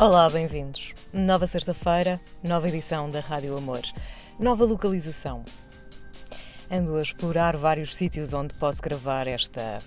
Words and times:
Olá, 0.00 0.30
bem-vindos. 0.30 0.94
Nova 1.12 1.46
sexta-feira, 1.46 2.18
nova 2.42 2.66
edição 2.66 3.10
da 3.10 3.20
Rádio 3.20 3.54
Amor. 3.54 3.82
Nova 4.38 4.64
localização. 4.64 5.44
Ando 6.70 6.96
a 6.96 7.02
explorar 7.02 7.54
vários 7.54 7.94
sítios 7.94 8.32
onde 8.32 8.54
posso 8.54 8.80
gravar 8.80 9.26
esta 9.26 9.78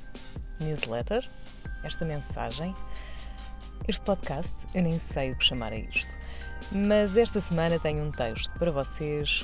newsletter, 0.59 1.27
esta 1.83 2.05
mensagem, 2.05 2.75
este 3.87 4.03
podcast. 4.05 4.67
Eu 4.75 4.83
nem 4.83 4.99
sei 4.99 5.31
o 5.31 5.35
que 5.35 5.45
chamar 5.45 5.73
a 5.73 5.77
isto. 5.77 6.15
Mas 6.71 7.17
esta 7.17 7.41
semana 7.41 7.79
tenho 7.79 8.05
um 8.05 8.11
texto 8.11 8.53
para 8.59 8.69
vocês. 8.69 9.43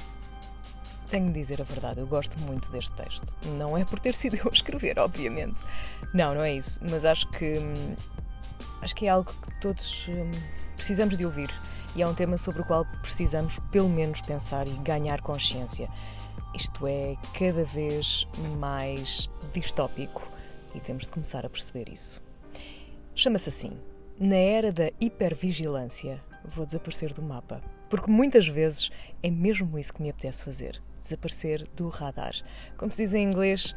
Tenho 1.09 1.33
de 1.33 1.39
dizer 1.39 1.59
a 1.61 1.65
verdade, 1.65 1.99
eu 1.99 2.05
gosto 2.05 2.37
muito 2.41 2.71
deste 2.71 2.91
texto. 2.91 3.35
Não 3.57 3.75
é 3.75 3.83
por 3.83 3.99
ter 3.99 4.13
sido 4.13 4.35
eu 4.35 4.45
a 4.45 4.53
escrever, 4.53 4.99
obviamente. 4.99 5.63
Não, 6.13 6.35
não 6.35 6.43
é 6.43 6.53
isso. 6.53 6.79
Mas 6.87 7.05
acho 7.05 7.27
que 7.31 7.57
hum, 7.57 7.95
acho 8.81 8.95
que 8.95 9.05
é 9.05 9.09
algo 9.09 9.31
que 9.31 9.59
todos 9.59 10.07
hum, 10.07 10.31
precisamos 10.75 11.17
de 11.17 11.25
ouvir 11.25 11.49
e 11.95 12.01
é 12.01 12.07
um 12.07 12.13
tema 12.13 12.37
sobre 12.37 12.61
o 12.61 12.65
qual 12.65 12.85
precisamos 13.01 13.59
pelo 13.71 13.89
menos 13.89 14.21
pensar 14.21 14.67
e 14.67 14.71
ganhar 14.77 15.21
consciência. 15.21 15.89
Isto 16.53 16.87
é 16.87 17.15
cada 17.37 17.63
vez 17.63 18.27
mais 18.57 19.29
distópico 19.53 20.21
e 20.73 20.79
temos 20.79 21.03
de 21.03 21.11
começar 21.11 21.45
a 21.45 21.49
perceber 21.49 21.89
isso. 21.89 22.21
Chama-se 23.15 23.49
assim: 23.49 23.77
Na 24.19 24.35
era 24.35 24.71
da 24.71 24.91
hipervigilância, 24.99 26.21
vou 26.45 26.65
desaparecer 26.65 27.13
do 27.13 27.21
mapa. 27.21 27.61
Porque 27.89 28.09
muitas 28.09 28.47
vezes 28.47 28.91
é 29.21 29.31
mesmo 29.31 29.77
isso 29.77 29.93
que 29.93 30.01
me 30.01 30.09
apetece 30.09 30.43
fazer: 30.43 30.81
desaparecer 31.01 31.67
do 31.75 31.89
radar. 31.89 32.33
Como 32.77 32.91
se 32.91 32.97
diz 32.97 33.13
em 33.13 33.23
inglês, 33.23 33.75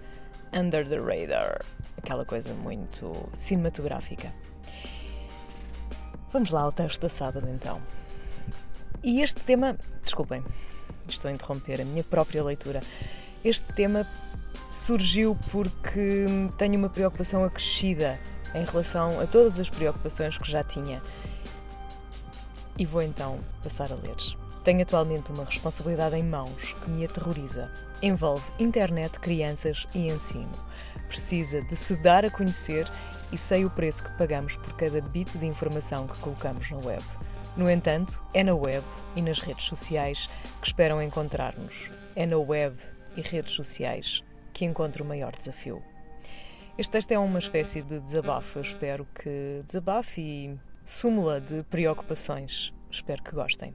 under 0.52 0.86
the 0.86 0.98
radar. 0.98 1.64
Aquela 1.96 2.24
coisa 2.24 2.54
muito 2.54 3.28
cinematográfica. 3.32 4.32
Vamos 6.32 6.50
lá 6.50 6.62
ao 6.62 6.72
texto 6.72 7.00
da 7.00 7.08
sábado 7.08 7.48
então. 7.48 7.80
E 9.02 9.20
este 9.20 9.40
tema, 9.40 9.76
desculpem, 10.02 10.42
estou 11.08 11.30
a 11.30 11.34
interromper 11.34 11.80
a 11.80 11.84
minha 11.84 12.04
própria 12.04 12.42
leitura. 12.42 12.80
Este 13.44 13.72
tema 13.72 14.06
surgiu 14.70 15.36
porque 15.50 16.26
tenho 16.56 16.78
uma 16.78 16.88
preocupação 16.88 17.44
acrescida 17.44 18.18
em 18.54 18.64
relação 18.64 19.20
a 19.20 19.26
todas 19.26 19.58
as 19.58 19.68
preocupações 19.68 20.38
que 20.38 20.50
já 20.50 20.62
tinha. 20.62 21.02
E 22.78 22.86
vou 22.86 23.02
então 23.02 23.38
passar 23.62 23.92
a 23.92 23.94
ler. 23.94 24.16
Tenho 24.64 24.82
atualmente 24.82 25.32
uma 25.32 25.44
responsabilidade 25.44 26.16
em 26.16 26.22
mãos 26.22 26.72
que 26.72 26.90
me 26.90 27.04
aterroriza. 27.04 27.70
Envolve 28.02 28.42
internet, 28.58 29.20
crianças 29.20 29.86
e 29.94 30.08
ensino. 30.08 30.50
Precisa 31.06 31.62
de 31.62 31.76
se 31.76 31.94
dar 31.94 32.24
a 32.24 32.30
conhecer 32.30 32.90
e 33.32 33.38
sei 33.38 33.64
o 33.64 33.70
preço 33.70 34.02
que 34.02 34.18
pagamos 34.18 34.56
por 34.56 34.72
cada 34.76 35.00
bit 35.00 35.38
de 35.38 35.46
informação 35.46 36.08
que 36.08 36.18
colocamos 36.18 36.68
na 36.72 36.78
web. 36.78 37.02
No 37.56 37.70
entanto, 37.70 38.20
é 38.34 38.42
na 38.42 38.56
web 38.56 38.84
e 39.14 39.22
nas 39.22 39.38
redes 39.38 39.66
sociais 39.66 40.28
que 40.60 40.66
esperam 40.66 41.00
encontrar-nos. 41.00 41.92
É 42.16 42.26
na 42.26 42.38
web 42.38 42.76
e 43.16 43.20
redes 43.20 43.54
sociais 43.54 44.24
que 44.52 44.64
encontro 44.64 45.04
o 45.04 45.06
maior 45.06 45.36
desafio. 45.36 45.80
Este 46.76 46.90
texto 46.90 47.12
é 47.12 47.18
uma 47.20 47.38
espécie 47.38 47.82
de 47.82 48.00
desabafo. 48.00 48.58
Eu 48.58 48.62
espero 48.62 49.06
que 49.14 49.62
desabafe 49.64 50.20
e 50.20 50.58
súmula 50.82 51.40
de 51.40 51.62
preocupações. 51.64 52.74
Espero 52.90 53.22
que 53.22 53.30
gostem. 53.30 53.72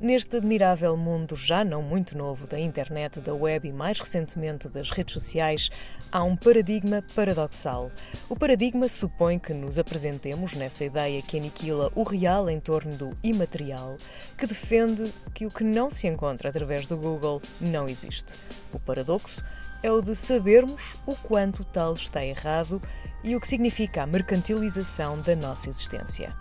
Neste 0.00 0.36
admirável 0.36 0.96
mundo 0.96 1.36
já 1.36 1.64
não 1.64 1.80
muito 1.80 2.18
novo 2.18 2.46
da 2.48 2.58
internet, 2.58 3.20
da 3.20 3.32
web 3.32 3.68
e 3.68 3.72
mais 3.72 4.00
recentemente 4.00 4.68
das 4.68 4.90
redes 4.90 5.12
sociais, 5.12 5.70
há 6.10 6.24
um 6.24 6.34
paradigma 6.36 7.04
paradoxal. 7.14 7.90
O 8.28 8.34
paradigma 8.34 8.88
supõe 8.88 9.38
que 9.38 9.54
nos 9.54 9.78
apresentemos 9.78 10.54
nessa 10.54 10.84
ideia 10.84 11.22
que 11.22 11.38
aniquila 11.38 11.92
o 11.94 12.02
real 12.02 12.50
em 12.50 12.58
torno 12.58 12.96
do 12.96 13.16
imaterial, 13.22 13.96
que 14.36 14.46
defende 14.46 15.12
que 15.32 15.46
o 15.46 15.50
que 15.50 15.62
não 15.62 15.90
se 15.90 16.08
encontra 16.08 16.48
através 16.48 16.86
do 16.86 16.96
Google 16.96 17.40
não 17.60 17.88
existe. 17.88 18.34
O 18.72 18.80
paradoxo 18.80 19.44
é 19.82 19.90
o 19.90 20.00
de 20.00 20.16
sabermos 20.16 20.96
o 21.06 21.14
quanto 21.14 21.64
tal 21.64 21.92
está 21.94 22.24
errado 22.24 22.82
e 23.22 23.36
o 23.36 23.40
que 23.40 23.48
significa 23.48 24.02
a 24.02 24.06
mercantilização 24.06 25.20
da 25.20 25.36
nossa 25.36 25.68
existência. 25.68 26.34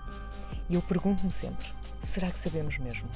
E 0.70 0.76
eu 0.76 0.82
pergunto-me 0.82 1.32
sempre: 1.32 1.68
será 2.00 2.32
que 2.32 2.40
sabemos 2.40 2.78
mesmo? 2.78 3.10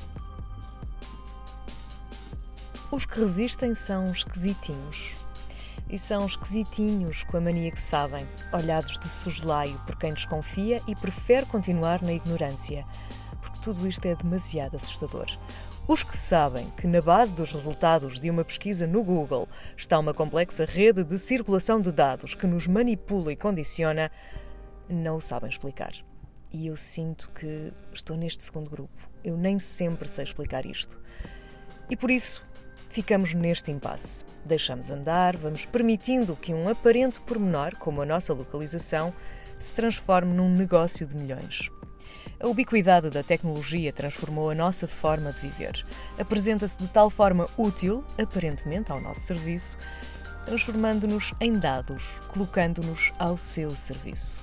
Os 2.96 3.06
que 3.06 3.20
resistem 3.20 3.76
são 3.76 4.10
esquisitinhos. 4.10 5.16
E 5.90 6.00
são 6.00 6.26
esquisitinhos 6.26 7.24
com 7.24 7.36
a 7.36 7.42
mania 7.42 7.70
que 7.70 7.82
sabem, 7.82 8.26
olhados 8.54 8.98
de 8.98 9.10
sugelaio 9.10 9.78
por 9.86 9.98
quem 9.98 10.14
desconfia 10.14 10.82
e 10.88 10.96
prefere 10.96 11.46
continuar 11.46 12.02
na 12.02 12.14
ignorância, 12.14 12.86
porque 13.42 13.60
tudo 13.60 13.86
isto 13.86 14.06
é 14.06 14.16
demasiado 14.16 14.78
assustador. 14.78 15.26
Os 15.86 16.04
que 16.04 16.18
sabem 16.18 16.70
que 16.78 16.88
na 16.88 17.02
base 17.02 17.36
dos 17.36 17.52
resultados 17.52 18.18
de 18.18 18.30
uma 18.30 18.46
pesquisa 18.46 18.88
no 18.88 19.04
Google 19.04 19.50
está 19.76 20.00
uma 20.00 20.14
complexa 20.14 20.64
rede 20.64 21.04
de 21.04 21.18
circulação 21.18 21.82
de 21.82 21.92
dados 21.92 22.34
que 22.34 22.48
nos 22.48 22.66
manipula 22.66 23.34
e 23.34 23.36
condiciona, 23.36 24.10
não 24.88 25.18
o 25.18 25.22
sabem 25.22 25.50
explicar. 25.50 25.92
E 26.50 26.68
eu 26.68 26.78
sinto 26.78 27.30
que 27.32 27.74
estou 27.92 28.16
neste 28.16 28.42
segundo 28.42 28.70
grupo. 28.70 29.10
Eu 29.22 29.36
nem 29.36 29.60
sempre 29.60 30.08
sei 30.08 30.24
explicar 30.24 30.66
isto. 30.66 30.98
E 31.90 31.98
por 31.98 32.10
isso 32.10 32.42
ficamos 32.90 33.34
neste 33.34 33.72
impasse. 33.72 34.26
Deixamos 34.46 34.92
andar, 34.92 35.36
vamos 35.36 35.66
permitindo 35.66 36.36
que 36.36 36.54
um 36.54 36.70
aparente 36.70 37.20
pormenor, 37.22 37.76
como 37.78 38.02
a 38.02 38.06
nossa 38.06 38.34
localização, 38.34 39.14
se 39.60 39.74
transforme 39.74 40.34
num 40.34 40.50
negócio 40.50 41.08
de 41.08 41.16
milhões. 41.16 41.70
A 42.40 42.48
ubiquidade 42.48 43.10
da 43.10 43.24
tecnologia 43.24 43.94
transformou 43.94 44.50
a 44.50 44.56
nossa 44.56 44.88
forma 44.88 45.32
de 45.32 45.40
viver. 45.42 45.86
Apresenta-se 46.20 46.78
de 46.78 46.88
tal 46.88 47.10
forma 47.10 47.48
útil, 47.58 48.04
aparentemente, 48.22 48.92
ao 48.92 49.00
nosso 49.00 49.22
serviço, 49.22 49.78
transformando-nos 50.46 51.34
em 51.40 51.58
dados, 51.58 52.22
colocando-nos 52.28 53.12
ao 53.20 53.38
seu 53.38 53.76
serviço. 53.76 54.40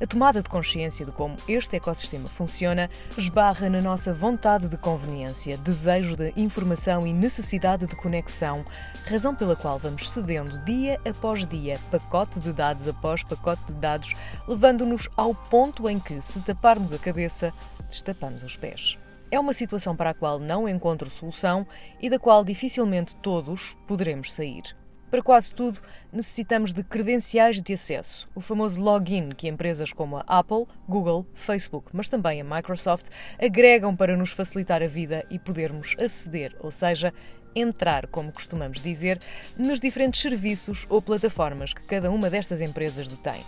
A 0.00 0.06
tomada 0.06 0.42
de 0.42 0.48
consciência 0.48 1.06
de 1.06 1.12
como 1.12 1.36
este 1.48 1.76
ecossistema 1.76 2.28
funciona 2.28 2.90
esbarra 3.16 3.70
na 3.70 3.80
nossa 3.80 4.12
vontade 4.12 4.68
de 4.68 4.76
conveniência, 4.76 5.56
desejo 5.56 6.16
de 6.16 6.32
informação 6.36 7.06
e 7.06 7.12
necessidade 7.12 7.86
de 7.86 7.96
conexão, 7.96 8.64
razão 9.06 9.34
pela 9.34 9.56
qual 9.56 9.78
vamos 9.78 10.10
cedendo 10.10 10.62
dia 10.64 11.00
após 11.08 11.46
dia, 11.46 11.80
pacote 11.90 12.38
de 12.40 12.52
dados 12.52 12.86
após 12.88 13.22
pacote 13.22 13.62
de 13.66 13.74
dados, 13.74 14.12
levando-nos 14.46 15.08
ao 15.16 15.34
ponto 15.34 15.88
em 15.88 15.98
que, 15.98 16.20
se 16.20 16.40
taparmos 16.40 16.92
a 16.92 16.98
cabeça, 16.98 17.52
destapamos 17.88 18.42
os 18.42 18.56
pés. 18.56 18.98
É 19.30 19.40
uma 19.40 19.54
situação 19.54 19.96
para 19.96 20.10
a 20.10 20.14
qual 20.14 20.38
não 20.38 20.68
encontro 20.68 21.10
solução 21.10 21.66
e 22.00 22.08
da 22.08 22.18
qual 22.18 22.44
dificilmente 22.44 23.16
todos 23.16 23.76
poderemos 23.86 24.32
sair. 24.32 24.62
Para 25.10 25.22
quase 25.22 25.54
tudo, 25.54 25.80
necessitamos 26.12 26.74
de 26.74 26.82
credenciais 26.82 27.62
de 27.62 27.72
acesso, 27.72 28.28
o 28.34 28.40
famoso 28.40 28.82
login 28.82 29.30
que 29.30 29.46
empresas 29.46 29.92
como 29.92 30.16
a 30.16 30.24
Apple, 30.26 30.66
Google, 30.88 31.24
Facebook, 31.32 31.90
mas 31.92 32.08
também 32.08 32.40
a 32.40 32.44
Microsoft 32.44 33.06
agregam 33.40 33.94
para 33.94 34.16
nos 34.16 34.32
facilitar 34.32 34.82
a 34.82 34.88
vida 34.88 35.24
e 35.30 35.38
podermos 35.38 35.94
aceder, 35.98 36.56
ou 36.58 36.72
seja, 36.72 37.14
entrar, 37.54 38.08
como 38.08 38.32
costumamos 38.32 38.82
dizer, 38.82 39.20
nos 39.56 39.80
diferentes 39.80 40.20
serviços 40.20 40.86
ou 40.88 41.00
plataformas 41.00 41.72
que 41.72 41.84
cada 41.84 42.10
uma 42.10 42.28
destas 42.28 42.60
empresas 42.60 43.08
detém. 43.08 43.44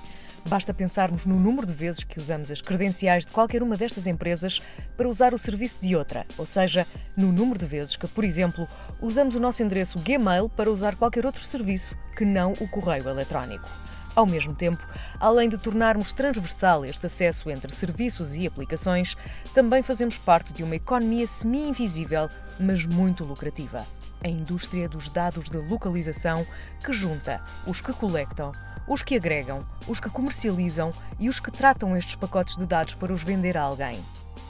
Basta 0.49 0.73
pensarmos 0.73 1.27
no 1.27 1.39
número 1.39 1.67
de 1.67 1.75
vezes 1.75 2.03
que 2.03 2.19
usamos 2.19 2.51
as 2.51 2.63
credenciais 2.63 3.27
de 3.27 3.33
qualquer 3.33 3.63
uma 3.63 3.77
destas 3.77 4.07
empresas 4.07 4.63
para 4.97 5.07
usar 5.07 5.35
o 5.35 5.39
serviço 5.39 5.79
de 5.79 5.95
outra, 5.95 6.25
ou 6.39 6.47
seja, 6.47 6.87
no 7.15 7.31
número 7.31 7.59
de 7.59 7.67
vezes 7.67 7.97
que, 7.97 8.09
por 8.09 8.25
exemplo, 8.25 8.67
usamos 8.99 9.35
o 9.35 9.41
nosso 9.41 9.63
endereço 9.63 9.99
Gmail 9.99 10.49
para 10.49 10.71
usar 10.71 10.97
qualquer 10.97 11.27
outro 11.27 11.45
serviço 11.45 11.95
que 12.17 12.25
não 12.25 12.53
o 12.53 12.69
correio 12.69 13.07
eletrónico. 13.07 13.69
Ao 14.17 14.25
mesmo 14.25 14.55
tempo, 14.55 14.83
além 15.21 15.51
de 15.51 15.59
tornarmos 15.59 16.13
transversal 16.13 16.83
este 16.87 17.05
acesso 17.05 17.51
entre 17.51 17.71
serviços 17.71 18.35
e 18.35 18.47
aplicações, 18.47 19.19
também 19.53 19.83
fazemos 19.83 20.17
parte 20.17 20.55
de 20.55 20.65
uma 20.65 20.77
economia 20.77 21.27
semi-invisível, 21.27 22.31
mas 22.59 22.87
muito 22.87 23.23
lucrativa. 23.23 23.87
A 24.25 24.29
indústria 24.29 24.89
dos 24.89 25.11
dados 25.11 25.51
de 25.51 25.59
localização 25.59 26.47
que 26.83 26.93
junta 26.93 27.41
os 27.67 27.83
que 27.83 27.93
colectam, 27.93 28.51
os 28.89 29.03
que 29.03 29.17
agregam, 29.17 29.67
os 29.87 30.01
que 30.01 30.11
comercializam 30.11 30.93
e 31.19 31.29
os 31.29 31.39
que 31.39 31.51
tratam 31.51 31.97
estes 31.97 32.17
pacotes 32.17 32.57
de 32.57 32.67
dados 32.67 32.95
para 32.95 33.13
os 33.13 33.23
vender 33.23 33.57
a 33.57 33.63
alguém. 33.63 34.03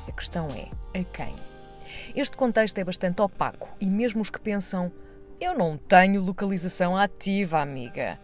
A 0.06 0.12
questão 0.12 0.46
é: 0.48 0.68
a 0.98 1.04
quem? 1.04 1.34
Este 2.14 2.36
contexto 2.36 2.78
é 2.78 2.84
bastante 2.84 3.20
opaco 3.20 3.68
e 3.80 3.86
mesmo 3.86 4.22
os 4.22 4.30
que 4.30 4.40
pensam 4.40 4.92
eu 5.40 5.56
não 5.56 5.76
tenho 5.76 6.22
localização 6.22 6.96
ativa, 6.96 7.60
amiga. 7.60 8.18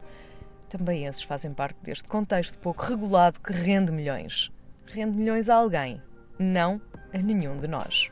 Também 0.69 1.07
esses 1.07 1.23
fazem 1.23 1.53
parte 1.53 1.79
deste 1.83 2.09
contexto 2.09 2.59
pouco 2.59 2.83
regulado 2.83 3.39
que 3.39 3.53
rende 3.53 3.93
milhões. 3.93 4.51
Rende 4.87 5.17
milhões 5.17 5.49
a 5.49 5.55
alguém, 5.55 6.03
não 6.39 6.81
a 7.13 7.19
nenhum 7.19 7.57
de 7.57 7.69
nós. 7.69 8.11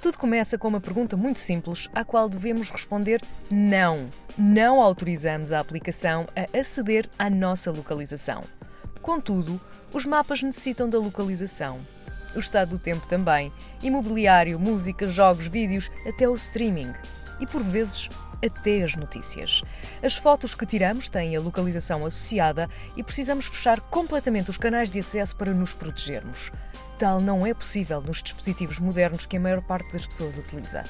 Tudo 0.00 0.18
começa 0.18 0.56
com 0.58 0.68
uma 0.68 0.80
pergunta 0.80 1.16
muito 1.16 1.38
simples 1.38 1.88
à 1.94 2.04
qual 2.04 2.28
devemos 2.28 2.70
responder 2.70 3.22
não. 3.50 4.08
Não 4.36 4.80
autorizamos 4.80 5.52
a 5.52 5.60
aplicação 5.60 6.26
a 6.36 6.58
aceder 6.58 7.08
à 7.18 7.30
nossa 7.30 7.70
localização. 7.70 8.44
Contudo, 9.00 9.60
os 9.92 10.04
mapas 10.04 10.42
necessitam 10.42 10.88
da 10.88 10.98
localização. 10.98 11.80
O 12.34 12.38
estado 12.38 12.70
do 12.70 12.78
tempo 12.78 13.06
também. 13.06 13.52
Imobiliário, 13.82 14.58
música, 14.58 15.08
jogos, 15.08 15.46
vídeos, 15.46 15.90
até 16.06 16.28
o 16.28 16.34
streaming. 16.34 16.92
E 17.40 17.46
por 17.46 17.62
vezes 17.62 18.08
até 18.44 18.82
as 18.82 18.94
notícias. 18.96 19.62
As 20.02 20.16
fotos 20.16 20.54
que 20.54 20.66
tiramos 20.66 21.08
têm 21.08 21.36
a 21.36 21.40
localização 21.40 22.04
associada 22.04 22.68
e 22.96 23.02
precisamos 23.02 23.46
fechar 23.46 23.80
completamente 23.80 24.50
os 24.50 24.58
canais 24.58 24.90
de 24.90 25.00
acesso 25.00 25.36
para 25.36 25.52
nos 25.52 25.72
protegermos. 25.72 26.50
Tal 26.98 27.20
não 27.20 27.46
é 27.46 27.52
possível 27.52 28.00
nos 28.00 28.22
dispositivos 28.22 28.78
modernos 28.78 29.26
que 29.26 29.36
a 29.36 29.40
maior 29.40 29.62
parte 29.62 29.92
das 29.92 30.06
pessoas 30.06 30.38
utiliza. 30.38 30.82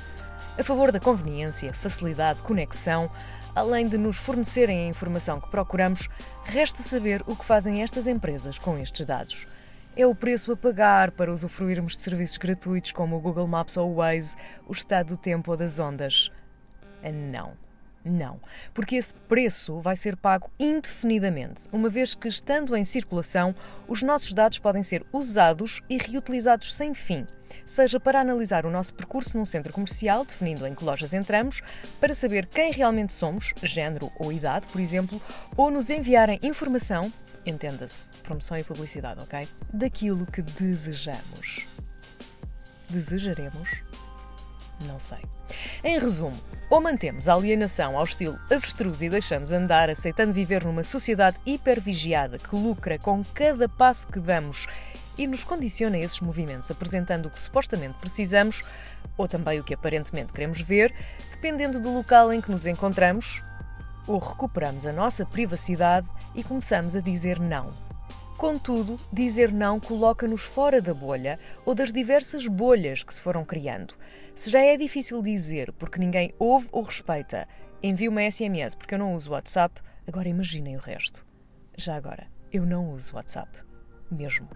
A 0.58 0.64
favor 0.64 0.90
da 0.90 1.00
conveniência, 1.00 1.74
facilidade, 1.74 2.42
conexão, 2.42 3.10
além 3.54 3.88
de 3.88 3.98
nos 3.98 4.16
fornecerem 4.16 4.86
a 4.86 4.88
informação 4.88 5.40
que 5.40 5.50
procuramos, 5.50 6.08
resta 6.44 6.82
saber 6.82 7.22
o 7.26 7.36
que 7.36 7.44
fazem 7.44 7.82
estas 7.82 8.06
empresas 8.06 8.58
com 8.58 8.78
estes 8.78 9.04
dados. 9.04 9.46
É 9.96 10.06
o 10.06 10.14
preço 10.14 10.52
a 10.52 10.56
pagar 10.56 11.10
para 11.10 11.32
usufruirmos 11.32 11.96
de 11.96 12.02
serviços 12.02 12.36
gratuitos 12.36 12.92
como 12.92 13.16
o 13.16 13.20
Google 13.20 13.46
Maps 13.46 13.78
ou 13.78 13.90
o 13.90 13.94
Waze, 13.96 14.36
o 14.66 14.72
estado 14.72 15.08
do 15.08 15.16
tempo 15.16 15.50
ou 15.50 15.56
das 15.56 15.78
ondas. 15.78 16.30
Não. 17.02 17.66
Não, 18.08 18.40
porque 18.72 18.94
esse 18.94 19.12
preço 19.12 19.80
vai 19.80 19.96
ser 19.96 20.16
pago 20.16 20.48
indefinidamente, 20.60 21.66
uma 21.72 21.88
vez 21.88 22.14
que, 22.14 22.28
estando 22.28 22.76
em 22.76 22.84
circulação, 22.84 23.52
os 23.88 24.00
nossos 24.00 24.32
dados 24.32 24.60
podem 24.60 24.80
ser 24.80 25.04
usados 25.12 25.82
e 25.90 25.98
reutilizados 25.98 26.72
sem 26.72 26.94
fim, 26.94 27.26
seja 27.64 27.98
para 27.98 28.20
analisar 28.20 28.64
o 28.64 28.70
nosso 28.70 28.94
percurso 28.94 29.36
num 29.36 29.44
centro 29.44 29.72
comercial, 29.72 30.24
definindo 30.24 30.64
em 30.68 30.72
que 30.72 30.84
lojas 30.84 31.12
entramos, 31.12 31.62
para 31.98 32.14
saber 32.14 32.46
quem 32.46 32.70
realmente 32.70 33.12
somos, 33.12 33.52
género 33.60 34.12
ou 34.20 34.32
idade, 34.32 34.68
por 34.68 34.80
exemplo, 34.80 35.20
ou 35.56 35.68
nos 35.68 35.90
enviarem 35.90 36.38
informação, 36.44 37.12
entenda-se, 37.44 38.06
promoção 38.22 38.56
e 38.56 38.62
publicidade, 38.62 39.20
ok? 39.20 39.48
Daquilo 39.72 40.26
que 40.26 40.42
desejamos. 40.42 41.66
Desejaremos? 42.88 43.82
Não 44.86 45.00
sei. 45.00 45.18
Em 45.82 45.98
resumo, 45.98 46.38
ou 46.68 46.80
mantemos 46.80 47.28
a 47.28 47.34
alienação 47.34 47.96
ao 47.96 48.04
estilo 48.04 48.38
avestruz 48.50 49.02
e 49.02 49.08
deixamos 49.08 49.52
andar, 49.52 49.88
aceitando 49.88 50.32
viver 50.32 50.64
numa 50.64 50.82
sociedade 50.82 51.38
hipervigiada 51.46 52.38
que 52.38 52.56
lucra 52.56 52.98
com 52.98 53.24
cada 53.34 53.68
passo 53.68 54.08
que 54.08 54.18
damos 54.18 54.66
e 55.16 55.26
nos 55.26 55.44
condiciona 55.44 55.98
esses 55.98 56.20
movimentos, 56.20 56.70
apresentando 56.70 57.26
o 57.26 57.30
que 57.30 57.40
supostamente 57.40 57.98
precisamos, 58.00 58.62
ou 59.16 59.26
também 59.26 59.58
o 59.60 59.64
que 59.64 59.74
aparentemente 59.74 60.32
queremos 60.32 60.60
ver, 60.60 60.94
dependendo 61.30 61.80
do 61.80 61.92
local 61.92 62.32
em 62.32 62.40
que 62.40 62.50
nos 62.50 62.66
encontramos, 62.66 63.42
ou 64.06 64.18
recuperamos 64.18 64.84
a 64.84 64.92
nossa 64.92 65.24
privacidade 65.24 66.06
e 66.34 66.44
começamos 66.44 66.94
a 66.94 67.00
dizer 67.00 67.40
não. 67.40 67.85
Contudo, 68.36 69.00
dizer 69.10 69.50
não 69.50 69.80
coloca-nos 69.80 70.42
fora 70.42 70.82
da 70.82 70.92
bolha 70.92 71.38
ou 71.64 71.74
das 71.74 71.90
diversas 71.90 72.46
bolhas 72.46 73.02
que 73.02 73.14
se 73.14 73.20
foram 73.20 73.46
criando. 73.46 73.94
Se 74.34 74.50
já 74.50 74.60
é 74.60 74.76
difícil 74.76 75.22
dizer 75.22 75.72
porque 75.72 75.98
ninguém 75.98 76.34
ouve 76.38 76.68
ou 76.70 76.82
respeita, 76.82 77.48
envie 77.82 78.08
uma 78.08 78.30
SMS 78.30 78.74
porque 78.74 78.94
eu 78.94 78.98
não 78.98 79.14
uso 79.14 79.30
WhatsApp, 79.30 79.80
agora 80.06 80.28
imaginem 80.28 80.76
o 80.76 80.80
resto. 80.80 81.24
Já 81.78 81.96
agora, 81.96 82.26
eu 82.52 82.66
não 82.66 82.92
uso 82.92 83.16
WhatsApp. 83.16 83.50
Mesmo. 84.10 84.48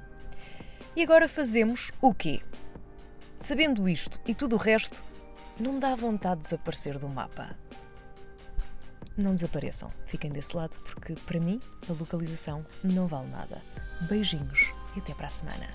E 0.94 1.02
agora 1.02 1.26
fazemos 1.26 1.90
o 2.02 2.12
quê? 2.12 2.40
Sabendo 3.38 3.88
isto 3.88 4.20
e 4.26 4.34
tudo 4.34 4.56
o 4.56 4.58
resto, 4.58 5.02
não 5.58 5.78
dá 5.78 5.94
vontade 5.94 6.42
de 6.42 6.44
desaparecer 6.44 6.98
do 6.98 7.08
mapa. 7.08 7.56
Não 9.16 9.34
desapareçam, 9.34 9.90
fiquem 10.06 10.30
desse 10.30 10.56
lado, 10.56 10.78
porque 10.84 11.14
para 11.14 11.40
mim 11.40 11.60
a 11.88 11.92
localização 11.92 12.64
não 12.82 13.06
vale 13.06 13.28
nada. 13.28 13.60
Beijinhos 14.02 14.72
e 14.96 15.00
até 15.00 15.12
para 15.14 15.26
a 15.26 15.30
semana. 15.30 15.68